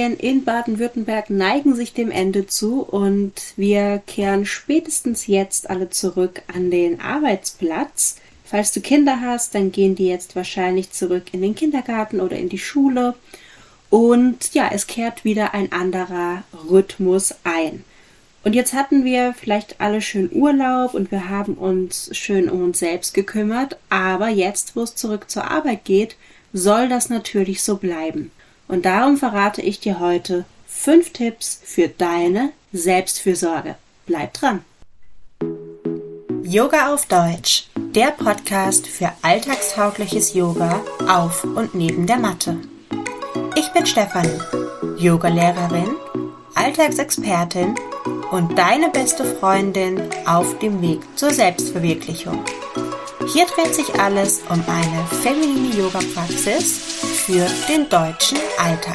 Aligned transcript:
in 0.00 0.44
Baden-Württemberg 0.44 1.28
neigen 1.30 1.74
sich 1.74 1.92
dem 1.92 2.10
Ende 2.10 2.46
zu 2.46 2.82
und 2.82 3.32
wir 3.56 4.02
kehren 4.06 4.46
spätestens 4.46 5.26
jetzt 5.26 5.68
alle 5.68 5.90
zurück 5.90 6.42
an 6.52 6.70
den 6.70 7.00
Arbeitsplatz. 7.00 8.16
Falls 8.44 8.72
du 8.72 8.80
Kinder 8.80 9.20
hast, 9.20 9.54
dann 9.54 9.72
gehen 9.72 9.94
die 9.94 10.08
jetzt 10.08 10.36
wahrscheinlich 10.36 10.90
zurück 10.90 11.24
in 11.32 11.42
den 11.42 11.54
Kindergarten 11.54 12.20
oder 12.20 12.36
in 12.36 12.48
die 12.48 12.58
Schule. 12.58 13.14
Und 13.90 14.54
ja, 14.54 14.70
es 14.72 14.86
kehrt 14.86 15.24
wieder 15.24 15.52
ein 15.52 15.70
anderer 15.70 16.44
Rhythmus 16.70 17.34
ein. 17.44 17.84
Und 18.42 18.54
jetzt 18.54 18.72
hatten 18.72 19.04
wir 19.04 19.34
vielleicht 19.34 19.82
alle 19.82 20.00
schön 20.00 20.30
Urlaub 20.32 20.94
und 20.94 21.10
wir 21.10 21.28
haben 21.28 21.54
uns 21.54 22.08
schön 22.16 22.48
um 22.48 22.64
uns 22.64 22.78
selbst 22.78 23.12
gekümmert, 23.12 23.76
aber 23.90 24.28
jetzt, 24.28 24.76
wo 24.76 24.82
es 24.82 24.94
zurück 24.94 25.28
zur 25.28 25.50
Arbeit 25.50 25.84
geht, 25.84 26.16
soll 26.54 26.88
das 26.88 27.10
natürlich 27.10 27.62
so 27.62 27.76
bleiben. 27.76 28.30
Und 28.70 28.84
darum 28.84 29.16
verrate 29.16 29.62
ich 29.62 29.80
dir 29.80 29.98
heute 29.98 30.44
fünf 30.68 31.12
Tipps 31.12 31.60
für 31.64 31.88
deine 31.88 32.52
Selbstfürsorge. 32.72 33.74
Bleib 34.06 34.32
dran! 34.34 34.64
Yoga 36.44 36.94
auf 36.94 37.06
Deutsch, 37.06 37.68
der 37.76 38.12
Podcast 38.12 38.86
für 38.86 39.10
alltagstaugliches 39.22 40.34
Yoga 40.34 40.80
auf 41.08 41.42
und 41.42 41.74
neben 41.74 42.06
der 42.06 42.18
Matte. 42.18 42.58
Ich 43.56 43.68
bin 43.72 43.86
Stefanie, 43.86 44.40
Yogalehrerin, 44.98 45.96
Alltagsexpertin 46.54 47.74
und 48.30 48.56
deine 48.56 48.90
beste 48.90 49.24
Freundin 49.24 50.00
auf 50.26 50.58
dem 50.60 50.80
Weg 50.80 51.00
zur 51.16 51.30
Selbstverwirklichung. 51.30 52.44
Hier 53.32 53.46
dreht 53.46 53.74
sich 53.74 54.00
alles 54.00 54.42
um 54.48 54.62
eine 54.66 55.06
feminine 55.22 55.74
Yoga-Praxis 55.76 57.09
für 57.20 57.46
den 57.68 57.86
deutschen 57.88 58.38
Alltag. 58.58 58.94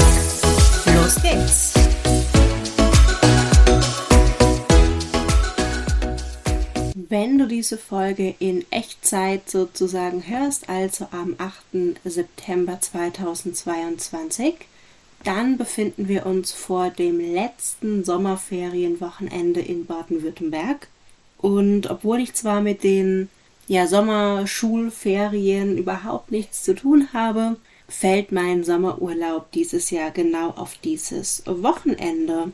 Los 0.96 1.22
geht's! 1.22 1.74
Wenn 7.08 7.38
du 7.38 7.48
diese 7.48 7.78
Folge 7.78 8.34
in 8.40 8.66
Echtzeit 8.72 9.50
sozusagen 9.50 10.28
hörst, 10.28 10.70
also 10.70 11.08
am 11.12 11.36
8. 11.38 11.98
September 12.04 12.82
2022, 12.82 14.56
dann 15.24 15.58
befinden 15.58 16.08
wir 16.08 16.26
uns 16.26 16.52
vor 16.52 16.90
dem 16.90 17.20
letzten 17.20 18.04
Sommerferienwochenende 18.04 19.62
in 19.62 19.86
Baden-Württemberg. 19.86 20.88
Und 21.38 21.90
obwohl 21.92 22.20
ich 22.20 22.34
zwar 22.34 22.62
mit 22.62 22.84
den 22.84 23.30
ja, 23.68 23.86
Sommerschulferien 23.86 25.78
überhaupt 25.78 26.32
nichts 26.32 26.64
zu 26.64 26.74
tun 26.74 27.10
habe, 27.14 27.58
fällt 27.88 28.32
mein 28.32 28.64
Sommerurlaub 28.64 29.52
dieses 29.52 29.92
Jahr 29.92 30.12
genau 30.12 30.50
auf 30.52 30.78
dieses 30.84 31.44
Wochenende. 31.46 32.52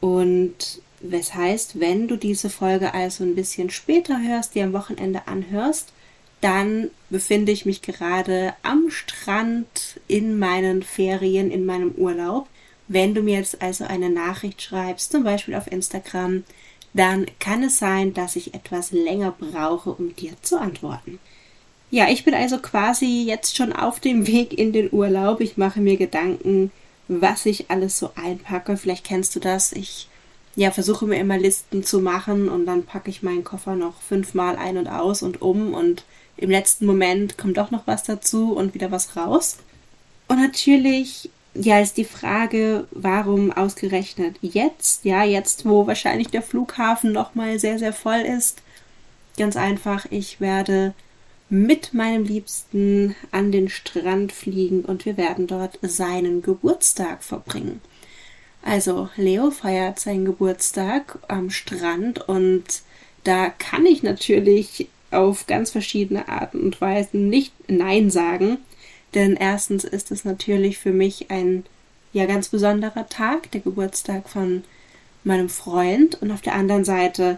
Und 0.00 0.80
was 1.00 1.34
heißt, 1.34 1.80
wenn 1.80 2.08
du 2.08 2.16
diese 2.16 2.50
Folge 2.50 2.94
also 2.94 3.24
ein 3.24 3.34
bisschen 3.34 3.70
später 3.70 4.20
hörst, 4.22 4.54
die 4.54 4.62
am 4.62 4.72
Wochenende 4.72 5.26
anhörst, 5.26 5.92
dann 6.40 6.90
befinde 7.10 7.52
ich 7.52 7.66
mich 7.66 7.82
gerade 7.82 8.54
am 8.62 8.90
Strand 8.90 10.00
in 10.08 10.38
meinen 10.38 10.82
Ferien, 10.82 11.50
in 11.50 11.64
meinem 11.64 11.92
Urlaub. 11.92 12.48
Wenn 12.88 13.14
du 13.14 13.22
mir 13.22 13.38
jetzt 13.38 13.62
also 13.62 13.84
eine 13.84 14.10
Nachricht 14.10 14.60
schreibst, 14.60 15.12
zum 15.12 15.22
Beispiel 15.22 15.54
auf 15.54 15.70
Instagram, 15.70 16.44
dann 16.94 17.26
kann 17.38 17.62
es 17.62 17.78
sein, 17.78 18.12
dass 18.12 18.36
ich 18.36 18.54
etwas 18.54 18.92
länger 18.92 19.34
brauche, 19.38 19.90
um 19.90 20.14
dir 20.16 20.32
zu 20.42 20.60
antworten. 20.60 21.18
Ja, 21.92 22.08
ich 22.08 22.24
bin 22.24 22.32
also 22.32 22.56
quasi 22.56 23.24
jetzt 23.26 23.54
schon 23.54 23.74
auf 23.74 24.00
dem 24.00 24.26
Weg 24.26 24.58
in 24.58 24.72
den 24.72 24.90
Urlaub. 24.90 25.42
Ich 25.42 25.58
mache 25.58 25.78
mir 25.82 25.98
Gedanken, 25.98 26.70
was 27.06 27.44
ich 27.44 27.70
alles 27.70 27.98
so 27.98 28.12
einpacke. 28.14 28.78
Vielleicht 28.78 29.04
kennst 29.04 29.36
du 29.36 29.40
das. 29.40 29.72
Ich 29.72 30.08
ja, 30.56 30.70
versuche 30.70 31.04
mir 31.04 31.20
immer 31.20 31.36
Listen 31.36 31.84
zu 31.84 32.00
machen 32.00 32.48
und 32.48 32.64
dann 32.64 32.86
packe 32.86 33.10
ich 33.10 33.22
meinen 33.22 33.44
Koffer 33.44 33.74
noch 33.76 34.00
fünfmal 34.00 34.56
ein 34.56 34.78
und 34.78 34.88
aus 34.88 35.22
und 35.22 35.42
um 35.42 35.74
und 35.74 36.04
im 36.38 36.48
letzten 36.48 36.86
Moment 36.86 37.36
kommt 37.36 37.58
doch 37.58 37.70
noch 37.70 37.86
was 37.86 38.04
dazu 38.04 38.54
und 38.54 38.72
wieder 38.72 38.90
was 38.90 39.14
raus. 39.14 39.58
Und 40.28 40.40
natürlich, 40.40 41.28
ja, 41.52 41.78
ist 41.78 41.98
die 41.98 42.06
Frage, 42.06 42.86
warum 42.92 43.52
ausgerechnet 43.52 44.36
jetzt? 44.40 45.04
Ja, 45.04 45.24
jetzt, 45.24 45.66
wo 45.66 45.86
wahrscheinlich 45.86 46.28
der 46.28 46.40
Flughafen 46.40 47.12
nochmal 47.12 47.58
sehr, 47.58 47.78
sehr 47.78 47.92
voll 47.92 48.20
ist. 48.20 48.62
Ganz 49.36 49.56
einfach, 49.56 50.06
ich 50.08 50.40
werde 50.40 50.94
mit 51.52 51.92
meinem 51.92 52.24
Liebsten 52.24 53.14
an 53.30 53.52
den 53.52 53.68
Strand 53.68 54.32
fliegen 54.32 54.86
und 54.86 55.04
wir 55.04 55.18
werden 55.18 55.46
dort 55.46 55.78
seinen 55.82 56.40
Geburtstag 56.40 57.22
verbringen. 57.22 57.82
Also 58.62 59.10
Leo 59.16 59.50
feiert 59.50 60.00
seinen 60.00 60.24
Geburtstag 60.24 61.18
am 61.28 61.50
Strand 61.50 62.26
und 62.26 62.64
da 63.24 63.50
kann 63.50 63.84
ich 63.84 64.02
natürlich 64.02 64.88
auf 65.10 65.46
ganz 65.46 65.70
verschiedene 65.70 66.26
Arten 66.26 66.58
und 66.62 66.80
Weisen 66.80 67.28
nicht 67.28 67.52
Nein 67.68 68.10
sagen. 68.10 68.56
Denn 69.14 69.36
erstens 69.36 69.84
ist 69.84 70.10
es 70.10 70.24
natürlich 70.24 70.78
für 70.78 70.92
mich 70.92 71.30
ein 71.30 71.66
ja 72.14 72.24
ganz 72.24 72.48
besonderer 72.48 73.10
Tag, 73.10 73.50
der 73.50 73.60
Geburtstag 73.60 74.30
von 74.30 74.64
meinem 75.22 75.50
Freund. 75.50 76.22
Und 76.22 76.30
auf 76.30 76.40
der 76.40 76.54
anderen 76.54 76.86
Seite 76.86 77.36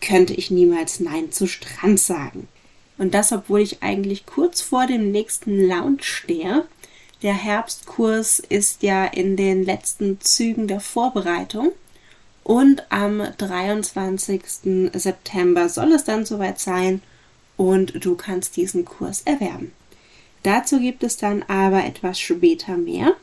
könnte 0.00 0.34
ich 0.34 0.50
niemals 0.50 0.98
Nein 0.98 1.30
zu 1.30 1.46
Strand 1.46 2.00
sagen. 2.00 2.48
Und 2.98 3.14
das, 3.14 3.32
obwohl 3.32 3.60
ich 3.60 3.82
eigentlich 3.82 4.26
kurz 4.26 4.60
vor 4.60 4.86
dem 4.86 5.10
nächsten 5.10 5.66
Lounge 5.66 6.02
stehe. 6.02 6.64
Der 7.22 7.34
Herbstkurs 7.34 8.38
ist 8.38 8.82
ja 8.82 9.04
in 9.04 9.36
den 9.36 9.64
letzten 9.64 10.20
Zügen 10.20 10.68
der 10.68 10.80
Vorbereitung. 10.80 11.72
Und 12.44 12.84
am 12.90 13.22
23. 13.38 14.42
September 14.92 15.68
soll 15.68 15.92
es 15.92 16.04
dann 16.04 16.26
soweit 16.26 16.60
sein 16.60 17.00
und 17.56 18.04
du 18.04 18.16
kannst 18.16 18.56
diesen 18.56 18.84
Kurs 18.84 19.22
erwerben. 19.22 19.72
Dazu 20.42 20.78
gibt 20.78 21.02
es 21.02 21.16
dann 21.16 21.42
aber 21.44 21.84
etwas 21.84 22.20
später 22.20 22.76
mehr. 22.76 23.14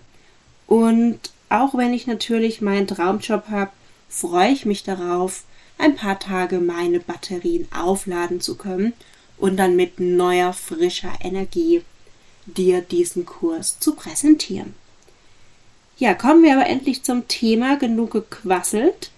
Und 0.65 1.19
auch 1.49 1.75
wenn 1.75 1.93
ich 1.93 2.07
natürlich 2.07 2.61
meinen 2.61 2.87
Traumjob 2.87 3.49
habe, 3.49 3.71
freue 4.09 4.51
ich 4.51 4.65
mich 4.65 4.83
darauf, 4.83 5.43
ein 5.77 5.95
paar 5.95 6.17
Tage 6.17 6.59
meine 6.59 6.99
Batterien 6.99 7.67
aufladen 7.71 8.41
zu 8.41 8.55
können 8.55 8.93
und 9.41 9.57
dann 9.57 9.75
mit 9.75 9.99
neuer, 9.99 10.53
frischer 10.53 11.13
Energie 11.19 11.81
dir 12.45 12.81
diesen 12.81 13.25
Kurs 13.25 13.79
zu 13.79 13.95
präsentieren. 13.95 14.75
Ja, 15.97 16.13
kommen 16.13 16.43
wir 16.43 16.53
aber 16.53 16.67
endlich 16.67 17.03
zum 17.03 17.27
Thema 17.27 17.77
genug 17.77 18.11
gequasselt. 18.11 19.11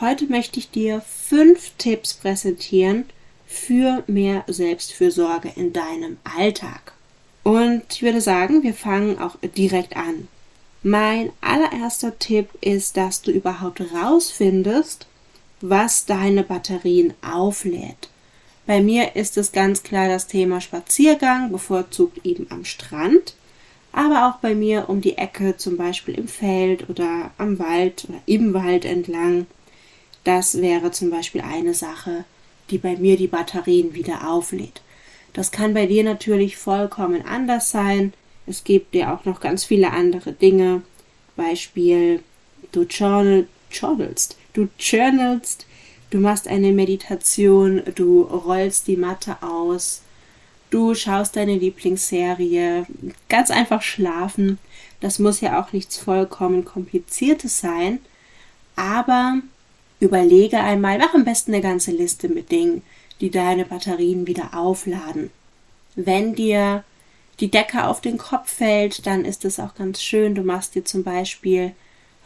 Heute 0.00 0.26
möchte 0.26 0.58
ich 0.58 0.70
dir 0.70 1.00
fünf 1.00 1.72
Tipps 1.78 2.14
präsentieren 2.14 3.06
für 3.46 4.04
mehr 4.06 4.44
Selbstfürsorge 4.46 5.50
in 5.56 5.72
deinem 5.72 6.18
Alltag. 6.36 6.92
Und 7.42 7.82
ich 7.90 8.02
würde 8.02 8.20
sagen, 8.20 8.62
wir 8.62 8.74
fangen 8.74 9.18
auch 9.18 9.36
direkt 9.56 9.96
an. 9.96 10.28
Mein 10.82 11.32
allererster 11.40 12.18
Tipp 12.18 12.50
ist, 12.60 12.96
dass 12.96 13.22
du 13.22 13.30
überhaupt 13.30 13.80
rausfindest, 13.80 15.06
was 15.60 16.04
deine 16.04 16.44
Batterien 16.44 17.14
auflädt. 17.22 18.08
Bei 18.68 18.82
mir 18.82 19.16
ist 19.16 19.38
es 19.38 19.52
ganz 19.52 19.82
klar 19.82 20.08
das 20.08 20.26
Thema 20.26 20.60
Spaziergang, 20.60 21.50
bevorzugt 21.50 22.26
eben 22.26 22.48
am 22.50 22.66
Strand, 22.66 23.34
aber 23.92 24.28
auch 24.28 24.40
bei 24.40 24.54
mir 24.54 24.90
um 24.90 25.00
die 25.00 25.16
Ecke, 25.16 25.56
zum 25.56 25.78
Beispiel 25.78 26.12
im 26.18 26.28
Feld 26.28 26.90
oder 26.90 27.30
am 27.38 27.58
Wald 27.58 28.04
oder 28.06 28.20
im 28.26 28.52
Wald 28.52 28.84
entlang. 28.84 29.46
Das 30.22 30.60
wäre 30.60 30.90
zum 30.90 31.08
Beispiel 31.08 31.40
eine 31.40 31.72
Sache, 31.72 32.24
die 32.68 32.76
bei 32.76 32.96
mir 32.96 33.16
die 33.16 33.26
Batterien 33.26 33.94
wieder 33.94 34.28
auflädt. 34.28 34.82
Das 35.32 35.50
kann 35.50 35.72
bei 35.72 35.86
dir 35.86 36.04
natürlich 36.04 36.58
vollkommen 36.58 37.24
anders 37.24 37.70
sein. 37.70 38.12
Es 38.46 38.64
gibt 38.64 38.94
ja 38.94 39.14
auch 39.14 39.24
noch 39.24 39.40
ganz 39.40 39.64
viele 39.64 39.92
andere 39.92 40.32
Dinge. 40.32 40.82
Beispiel, 41.36 42.22
du 42.72 42.82
journal, 42.82 43.46
journalst, 43.70 44.36
du 44.52 44.68
journalst, 44.78 45.64
du 46.10 46.18
machst 46.18 46.48
eine 46.48 46.72
Meditation, 46.72 47.82
du 47.94 48.22
rollst 48.22 48.86
die 48.86 48.96
Matte 48.96 49.36
aus, 49.42 50.02
du 50.70 50.94
schaust 50.94 51.36
deine 51.36 51.56
Lieblingsserie, 51.56 52.86
ganz 53.28 53.50
einfach 53.50 53.82
schlafen. 53.82 54.58
Das 55.00 55.18
muss 55.18 55.40
ja 55.40 55.62
auch 55.62 55.72
nichts 55.72 55.96
vollkommen 55.96 56.64
kompliziertes 56.64 57.60
sein, 57.60 58.00
aber 58.76 59.40
Überlege 60.00 60.60
einmal, 60.60 60.98
mach 60.98 61.14
am 61.14 61.24
besten 61.24 61.52
eine 61.52 61.62
ganze 61.62 61.90
Liste 61.90 62.28
mit 62.28 62.52
Dingen, 62.52 62.82
die 63.20 63.30
deine 63.30 63.64
Batterien 63.64 64.26
wieder 64.28 64.50
aufladen. 64.54 65.30
Wenn 65.96 66.36
dir 66.36 66.84
die 67.40 67.50
Decke 67.50 67.84
auf 67.84 68.00
den 68.00 68.16
Kopf 68.16 68.52
fällt, 68.52 69.06
dann 69.06 69.24
ist 69.24 69.44
es 69.44 69.58
auch 69.58 69.74
ganz 69.74 70.00
schön. 70.00 70.36
Du 70.36 70.42
machst 70.42 70.76
dir 70.76 70.84
zum 70.84 71.02
Beispiel 71.02 71.72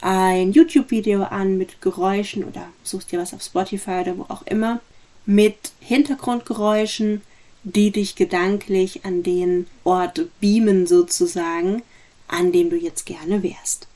ein 0.03 0.53
YouTube-Video 0.53 1.23
an 1.23 1.57
mit 1.57 1.81
Geräuschen 1.81 2.45
oder 2.45 2.69
suchst 2.83 3.13
dir 3.13 3.21
was 3.21 3.33
auf 3.33 3.43
Spotify 3.43 4.01
oder 4.01 4.19
wo 4.19 4.23
auch 4.25 4.43
immer 4.43 4.81
mit 5.25 5.73
Hintergrundgeräuschen, 5.81 7.23
die 7.63 7.93
dich 7.93 8.17
gedanklich 8.17 9.05
an 9.05 9.23
den 9.23 9.69
Ort 9.85 10.27
beamen 10.41 10.89
sozusagen, 10.89 11.83
an 12.27 12.51
dem 12.51 12.69
du 12.71 12.77
jetzt 12.77 13.07
gerne 13.07 13.45
wärst. 13.45 13.87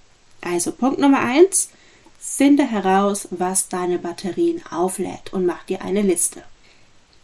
Also 0.40 0.70
Punkt 0.70 1.00
Nummer 1.00 1.18
eins: 1.18 1.70
Finde 2.20 2.64
heraus, 2.64 3.26
was 3.30 3.68
deine 3.68 3.98
Batterien 3.98 4.62
auflädt 4.70 5.32
und 5.32 5.44
mach 5.44 5.64
dir 5.64 5.82
eine 5.82 6.02
Liste. 6.02 6.44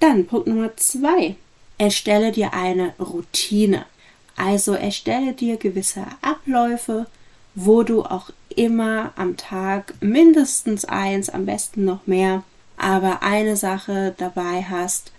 Dann 0.01 0.27
Punkt 0.27 0.49
Nummer 0.49 0.77
zwei: 0.77 1.37
Erstelle 1.79 2.33
dir 2.33 2.53
eine 2.53 2.95
Routine. 2.99 3.87
Also 4.35 4.73
erstelle 4.73 5.35
dir 5.35 5.57
gewisse 5.57 6.05
Abläufe, 6.21 7.07
wo 7.55 7.85
du 7.85 8.03
auch 8.03 8.31
immer 8.53 9.13
am 9.17 9.37
Tag 9.37 9.95
mindestens 10.01 10.85
eins, 10.85 11.29
am 11.29 11.47
besten 11.47 11.85
noch 11.85 12.07
mehr, 12.07 12.43
aber 12.77 13.23
eine 13.23 13.57
Sache 13.57 14.15
dabei 14.17 14.65
hast, 14.69 15.13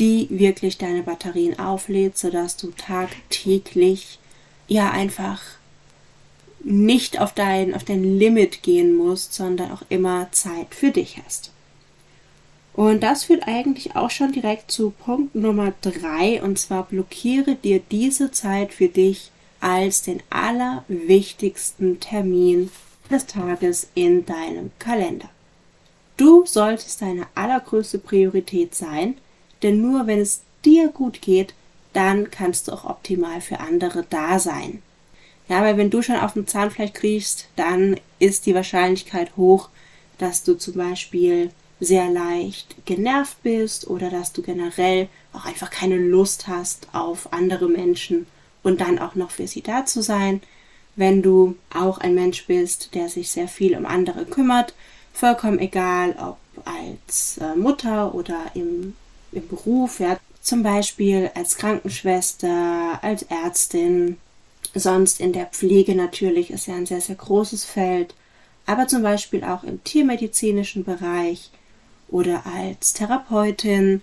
die 0.00 0.28
wirklich 0.30 0.78
deine 0.78 1.02
Batterien 1.02 1.58
auflädt, 1.58 2.16
sodass 2.16 2.56
du 2.56 2.70
tagtäglich 2.72 4.18
ja 4.68 4.90
einfach 4.90 5.40
nicht 6.64 7.20
auf 7.20 7.32
dein, 7.34 7.74
auf 7.74 7.84
dein 7.84 8.04
Limit 8.18 8.62
gehen 8.62 8.94
musst, 8.94 9.34
sondern 9.34 9.72
auch 9.72 9.82
immer 9.88 10.28
Zeit 10.30 10.74
für 10.74 10.90
dich 10.90 11.20
hast. 11.24 11.50
Und 12.72 13.02
das 13.02 13.24
führt 13.24 13.46
eigentlich 13.46 13.96
auch 13.96 14.10
schon 14.10 14.32
direkt 14.32 14.70
zu 14.70 14.90
Punkt 14.90 15.34
Nummer 15.34 15.74
drei 15.82 16.42
und 16.42 16.58
zwar 16.58 16.84
blockiere 16.84 17.54
dir 17.56 17.80
diese 17.90 18.30
Zeit 18.30 18.72
für 18.72 18.88
dich 18.88 19.31
als 19.62 20.02
den 20.02 20.22
allerwichtigsten 20.28 22.00
Termin 22.00 22.70
des 23.10 23.26
Tages 23.26 23.88
in 23.94 24.26
deinem 24.26 24.72
Kalender. 24.80 25.30
Du 26.16 26.44
solltest 26.44 27.00
deine 27.00 27.26
allergrößte 27.36 27.98
Priorität 27.98 28.74
sein, 28.74 29.16
denn 29.62 29.80
nur 29.80 30.06
wenn 30.08 30.18
es 30.18 30.42
dir 30.64 30.88
gut 30.88 31.22
geht, 31.22 31.54
dann 31.92 32.30
kannst 32.30 32.66
du 32.68 32.72
auch 32.72 32.84
optimal 32.84 33.40
für 33.40 33.60
andere 33.60 34.04
da 34.10 34.38
sein. 34.38 34.82
Ja, 35.48 35.62
weil 35.62 35.76
wenn 35.76 35.90
du 35.90 36.02
schon 36.02 36.16
auf 36.16 36.32
dem 36.32 36.46
Zahnfleisch 36.46 36.92
kriechst, 36.92 37.46
dann 37.54 38.00
ist 38.18 38.46
die 38.46 38.54
Wahrscheinlichkeit 38.54 39.36
hoch, 39.36 39.68
dass 40.18 40.42
du 40.42 40.54
zum 40.54 40.74
Beispiel 40.74 41.50
sehr 41.78 42.08
leicht 42.10 42.84
genervt 42.84 43.42
bist 43.42 43.86
oder 43.86 44.10
dass 44.10 44.32
du 44.32 44.42
generell 44.42 45.08
auch 45.32 45.44
einfach 45.44 45.70
keine 45.70 45.98
Lust 45.98 46.48
hast 46.48 46.88
auf 46.92 47.32
andere 47.32 47.68
Menschen 47.68 48.26
und 48.62 48.80
dann 48.80 48.98
auch 48.98 49.14
noch 49.14 49.30
für 49.30 49.46
sie 49.46 49.62
da 49.62 49.86
zu 49.86 50.02
sein. 50.02 50.40
Wenn 50.96 51.22
du 51.22 51.56
auch 51.74 51.98
ein 51.98 52.14
Mensch 52.14 52.46
bist, 52.46 52.94
der 52.94 53.08
sich 53.08 53.30
sehr 53.30 53.48
viel 53.48 53.76
um 53.76 53.86
andere 53.86 54.24
kümmert, 54.26 54.74
vollkommen 55.12 55.58
egal, 55.58 56.14
ob 56.18 56.38
als 56.66 57.38
äh, 57.38 57.56
Mutter 57.56 58.14
oder 58.14 58.38
im, 58.54 58.94
im 59.32 59.48
Beruf, 59.48 60.00
ja, 60.00 60.18
zum 60.40 60.62
Beispiel 60.62 61.30
als 61.34 61.56
Krankenschwester, 61.56 62.98
als 63.02 63.22
Ärztin 63.22 64.18
Sonst 64.74 65.20
in 65.20 65.32
der 65.32 65.46
Pflege 65.46 65.94
natürlich 65.94 66.50
ist 66.50 66.66
ja 66.66 66.74
ein 66.74 66.86
sehr, 66.86 67.00
sehr 67.00 67.16
großes 67.16 67.64
Feld, 67.64 68.14
aber 68.64 68.88
zum 68.88 69.02
Beispiel 69.02 69.44
auch 69.44 69.64
im 69.64 69.82
tiermedizinischen 69.84 70.84
Bereich 70.84 71.50
oder 72.08 72.44
als 72.46 72.94
Therapeutin, 72.94 74.02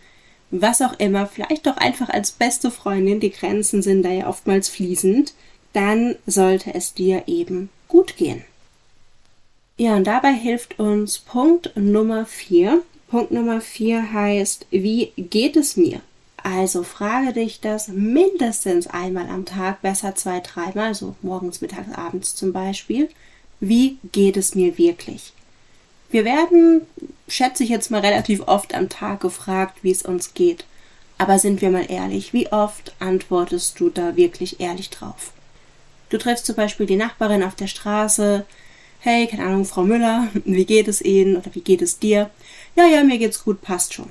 was 0.52 0.82
auch 0.82 1.00
immer, 1.00 1.28
vielleicht 1.28 1.68
doch 1.68 1.78
einfach 1.78 2.10
als 2.10 2.32
beste 2.32 2.72
Freundin, 2.72 3.20
die 3.20 3.32
Grenzen 3.32 3.82
sind 3.82 4.04
da 4.04 4.10
ja 4.10 4.28
oftmals 4.28 4.70
fließend, 4.70 5.34
dann 5.74 6.16
sollte 6.26 6.74
es 6.74 6.94
dir 6.94 7.24
eben 7.28 7.70
gut 7.88 8.18
gehen. 8.18 8.44
Ja, 9.78 9.96
und 9.96 10.06
dabei 10.08 10.34
hilft 10.34 10.80
uns 10.80 11.20
Punkt 11.20 11.72
Nummer 11.76 12.26
4. 12.26 12.82
Punkt 13.08 13.32
Nummer 13.32 13.62
4 13.62 14.12
heißt, 14.12 14.68
wie 14.72 15.14
geht 15.16 15.56
es 15.56 15.78
mir? 15.78 16.02
Also 16.44 16.84
frage 16.84 17.34
dich 17.34 17.60
das 17.60 17.88
mindestens 17.88 18.88
einmal 18.88 19.30
am 19.30 19.46
Tag, 19.46 19.82
besser 19.82 20.16
zwei, 20.16 20.40
dreimal, 20.40 20.96
so 20.96 21.16
morgens, 21.22 21.62
mittags, 21.62 21.94
abends 21.96 22.36
zum 22.36 22.54
Beispiel. 22.54 23.10
Wie 23.60 23.98
geht 24.12 24.38
es 24.38 24.56
mir 24.56 24.78
wirklich? 24.78 25.34
Wir 26.12 26.26
werden, 26.26 26.82
schätze 27.28 27.64
ich 27.64 27.70
jetzt 27.70 27.92
mal, 27.92 28.02
relativ 28.02 28.42
oft 28.48 28.74
am 28.74 28.90
Tag 28.90 29.22
gefragt, 29.22 29.80
wie 29.84 29.92
es 29.92 30.02
uns 30.02 30.34
geht. 30.34 30.66
Aber 31.18 31.38
sind 31.38 31.62
wir 31.62 31.70
mal 31.70 31.86
ehrlich, 31.90 32.34
wie 32.34 32.52
oft 32.52 32.94
antwortest 33.00 33.80
du 33.80 33.90
da 33.90 34.16
wirklich 34.16 34.60
ehrlich 34.60 34.90
drauf? 34.90 35.34
Du 36.10 36.18
triffst 36.18 36.46
zum 36.46 36.56
Beispiel 36.56 36.86
die 36.86 36.96
Nachbarin 36.96 37.44
auf 37.44 37.56
der 37.56 37.68
Straße. 37.68 38.46
Hey, 39.00 39.28
keine 39.28 39.46
Ahnung, 39.46 39.66
Frau 39.66 39.84
Müller, 39.84 40.28
wie 40.46 40.66
geht 40.66 40.88
es 40.88 41.02
Ihnen 41.02 41.36
oder 41.38 41.54
wie 41.54 41.62
geht 41.62 41.82
es 41.82 42.00
dir? 42.00 42.30
Ja, 42.76 42.88
ja, 42.88 43.04
mir 43.04 43.18
geht's 43.18 43.44
gut, 43.44 43.62
passt 43.62 43.94
schon. 43.94 44.10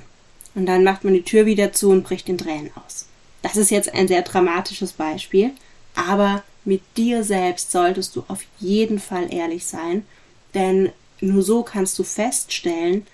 Und 0.55 0.65
dann 0.65 0.83
macht 0.83 1.03
man 1.03 1.13
die 1.13 1.23
Tür 1.23 1.45
wieder 1.45 1.73
zu 1.73 1.89
und 1.89 2.03
bricht 2.03 2.29
in 2.29 2.37
Tränen 2.37 2.71
aus. 2.85 3.07
Das 3.41 3.57
ist 3.57 3.71
jetzt 3.71 3.93
ein 3.93 4.07
sehr 4.07 4.21
dramatisches 4.21 4.93
Beispiel, 4.93 5.51
aber 5.95 6.43
mit 6.65 6.81
dir 6.97 7.23
selbst 7.23 7.71
solltest 7.71 8.15
du 8.15 8.23
auf 8.27 8.41
jeden 8.59 8.99
Fall 8.99 9.33
ehrlich 9.33 9.65
sein, 9.65 10.05
denn 10.53 10.91
nur 11.21 11.43
so 11.43 11.63
kannst 11.63 11.97
du 11.99 12.03
feststellen, 12.03 13.05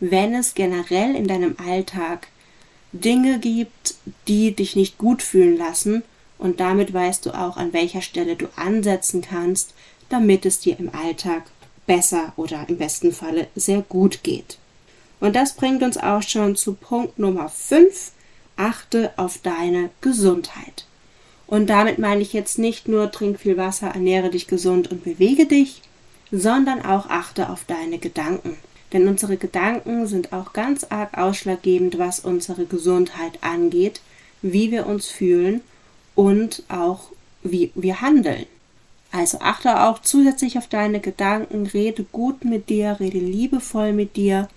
wenn 0.00 0.34
es 0.34 0.54
generell 0.54 1.14
in 1.14 1.26
deinem 1.26 1.56
Alltag 1.64 2.28
Dinge 2.92 3.38
gibt, 3.38 3.94
die 4.28 4.54
dich 4.54 4.76
nicht 4.76 4.98
gut 4.98 5.22
fühlen 5.22 5.56
lassen, 5.56 6.02
und 6.38 6.60
damit 6.60 6.92
weißt 6.92 7.26
du 7.26 7.30
auch, 7.30 7.56
an 7.56 7.72
welcher 7.72 8.02
Stelle 8.02 8.36
du 8.36 8.46
ansetzen 8.56 9.22
kannst, 9.22 9.72
damit 10.08 10.44
es 10.44 10.60
dir 10.60 10.78
im 10.78 10.94
Alltag 10.94 11.44
besser 11.86 12.32
oder 12.36 12.68
im 12.68 12.76
besten 12.76 13.12
Falle 13.12 13.46
sehr 13.54 13.82
gut 13.82 14.22
geht. 14.22 14.58
Und 15.20 15.36
das 15.36 15.54
bringt 15.54 15.82
uns 15.82 15.96
auch 15.96 16.22
schon 16.22 16.56
zu 16.56 16.74
Punkt 16.74 17.18
Nummer 17.18 17.48
5. 17.48 18.12
Achte 18.56 19.12
auf 19.16 19.38
deine 19.38 19.90
Gesundheit. 20.00 20.86
Und 21.46 21.68
damit 21.68 21.98
meine 21.98 22.22
ich 22.22 22.32
jetzt 22.32 22.58
nicht 22.58 22.88
nur 22.88 23.10
trink 23.10 23.40
viel 23.40 23.56
Wasser, 23.56 23.88
ernähre 23.88 24.30
dich 24.30 24.46
gesund 24.46 24.90
und 24.90 25.04
bewege 25.04 25.46
dich, 25.46 25.82
sondern 26.34 26.84
auch 26.84 27.08
achte 27.08 27.48
auf 27.48 27.64
deine 27.64 27.98
Gedanken. 27.98 28.56
Denn 28.92 29.08
unsere 29.08 29.36
Gedanken 29.36 30.06
sind 30.06 30.32
auch 30.32 30.52
ganz 30.52 30.84
arg 30.84 31.16
ausschlaggebend, 31.16 31.98
was 31.98 32.20
unsere 32.20 32.64
Gesundheit 32.64 33.38
angeht, 33.42 34.00
wie 34.42 34.70
wir 34.70 34.86
uns 34.86 35.06
fühlen 35.06 35.62
und 36.14 36.62
auch 36.68 37.10
wie 37.42 37.70
wir 37.74 38.00
handeln. 38.00 38.46
Also 39.12 39.38
achte 39.40 39.80
auch 39.82 40.00
zusätzlich 40.00 40.58
auf 40.58 40.66
deine 40.66 41.00
Gedanken, 41.00 41.66
rede 41.66 42.04
gut 42.04 42.44
mit 42.44 42.68
dir, 42.68 42.96
rede 42.98 43.18
liebevoll 43.18 43.92
mit 43.92 44.16
dir 44.16 44.48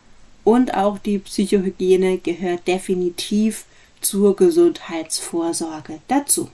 und 0.44 0.74
auch 0.74 0.98
die 0.98 1.20
Psychohygiene 1.20 2.18
gehört 2.18 2.68
definitiv 2.68 3.66
zur 4.02 4.36
Gesundheitsvorsorge 4.36 6.00
dazu. 6.08 6.50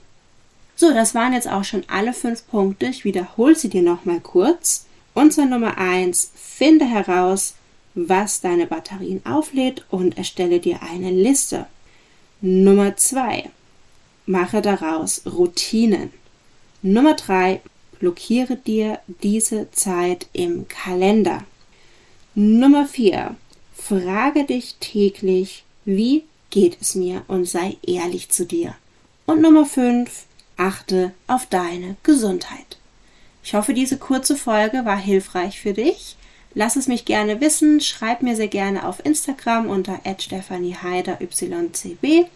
So, 0.76 0.92
das 0.92 1.14
waren 1.14 1.32
jetzt 1.32 1.48
auch 1.48 1.64
schon 1.64 1.84
alle 1.86 2.12
fünf 2.12 2.46
Punkte. 2.48 2.86
Ich 2.86 3.04
wiederhole 3.04 3.54
sie 3.54 3.68
dir 3.68 3.82
nochmal 3.82 4.20
kurz. 4.20 4.86
Unser 5.14 5.46
Nummer 5.46 5.78
eins: 5.78 6.30
Finde 6.34 6.84
heraus, 6.84 7.54
was 7.94 8.40
deine 8.40 8.66
Batterien 8.66 9.24
auflädt 9.24 9.84
und 9.90 10.18
erstelle 10.18 10.60
dir 10.60 10.82
eine 10.82 11.10
Liste. 11.10 11.66
Nummer 12.40 12.96
zwei: 12.96 13.50
Mache 14.26 14.60
daraus 14.60 15.22
Routinen. 15.24 16.10
Nummer 16.82 17.14
drei: 17.14 17.60
Blockiere 17.98 18.56
dir 18.56 18.98
diese 19.22 19.70
Zeit 19.70 20.26
im 20.32 20.68
Kalender. 20.68 21.44
Nummer 22.34 22.86
vier: 22.86 23.36
Frage 23.74 24.44
dich 24.44 24.76
täglich, 24.80 25.64
wie 25.84 26.24
geht 26.50 26.78
es 26.80 26.94
mir 26.94 27.22
und 27.28 27.46
sei 27.46 27.76
ehrlich 27.86 28.30
zu 28.30 28.46
dir. 28.46 28.74
Und 29.26 29.40
Nummer 29.40 29.66
5, 29.66 30.24
achte 30.56 31.12
auf 31.26 31.46
deine 31.46 31.96
Gesundheit. 32.02 32.78
Ich 33.44 33.52
hoffe, 33.52 33.74
diese 33.74 33.98
kurze 33.98 34.36
Folge 34.36 34.86
war 34.86 34.96
hilfreich 34.96 35.60
für 35.60 35.74
dich. 35.74 36.16
Lass 36.54 36.76
es 36.76 36.88
mich 36.88 37.04
gerne 37.04 37.42
wissen. 37.42 37.82
Schreib 37.82 38.22
mir 38.22 38.36
sehr 38.36 38.48
gerne 38.48 38.88
auf 38.88 39.04
Instagram 39.04 39.68
unter 39.68 40.00
stephanieheiderycb 40.18 42.26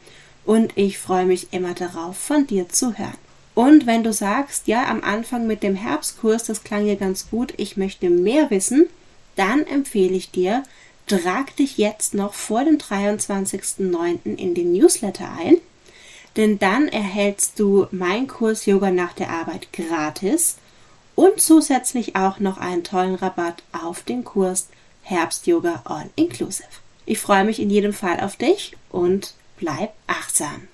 und 0.45 0.73
ich 0.77 0.99
freue 0.99 1.25
mich 1.25 1.49
immer 1.53 1.73
darauf, 1.73 2.19
von 2.19 2.47
dir 2.47 2.69
zu 2.69 2.99
hören. 2.99 3.17
Und 3.55 3.87
wenn 3.87 4.05
du 4.05 4.13
sagst, 4.13 4.69
ja, 4.69 4.87
am 4.87 5.03
Anfang 5.03 5.47
mit 5.47 5.63
dem 5.63 5.77
Herbstkurs, 5.77 6.45
das 6.45 6.63
klang 6.63 6.85
hier 6.85 6.97
ganz 6.97 7.31
gut, 7.31 7.55
ich 7.57 7.79
möchte 7.79 8.11
mehr 8.11 8.51
wissen, 8.51 8.87
dann 9.35 9.67
empfehle 9.67 10.15
ich 10.15 10.31
dir, 10.31 10.63
trag 11.07 11.57
dich 11.57 11.79
jetzt 11.79 12.13
noch 12.13 12.35
vor 12.35 12.65
dem 12.65 12.77
23.09. 12.77 14.37
in 14.37 14.55
den 14.55 14.73
Newsletter 14.73 15.31
ein, 15.39 15.57
denn 16.37 16.59
dann 16.59 16.87
erhältst 16.89 17.59
du 17.59 17.87
meinen 17.93 18.27
Kurs 18.27 18.67
Yoga 18.67 18.91
nach 18.91 19.15
der 19.15 19.31
Arbeit 19.31 19.73
gratis 19.73 20.59
und 21.19 21.41
zusätzlich 21.41 22.15
auch 22.15 22.39
noch 22.39 22.59
einen 22.59 22.85
tollen 22.85 23.17
Rabatt 23.17 23.65
auf 23.73 24.03
den 24.05 24.23
Kurs 24.23 24.69
Herbst 25.03 25.49
Yoga 25.49 25.83
All 25.85 26.09
Inclusive. 26.15 26.69
Ich 27.07 27.19
freue 27.19 27.43
mich 27.43 27.59
in 27.59 27.71
jedem 27.71 27.93
Fall 27.93 28.21
auf 28.21 28.37
dich 28.37 28.77
und 28.89 29.35
bleib 29.57 29.95
achtsam. 30.07 30.69